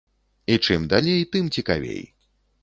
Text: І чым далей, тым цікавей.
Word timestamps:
І 0.53 0.55
чым 0.65 0.87
далей, 0.93 1.21
тым 1.35 1.53
цікавей. 1.57 2.03